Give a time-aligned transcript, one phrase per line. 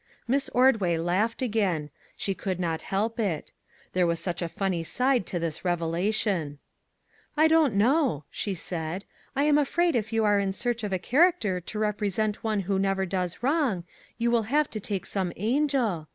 [0.27, 3.51] Miss Ordway laughed again; she could not help it;
[3.93, 6.57] there was such a funny side to this revelation."
[7.37, 10.97] I don't know," she said." I am afraid if you are in search of a
[10.97, 13.83] character to represent one 158 SURPRISES who never does wrong 1,
[14.17, 16.07] you will have to take some angel.